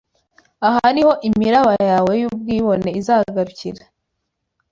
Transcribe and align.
aha 0.67 0.85
ni 0.93 1.01
ho 1.05 1.11
imiraba 1.29 1.73
yawe 1.89 2.11
y’ubwibone 2.21 2.89
izagarukira 2.99 3.83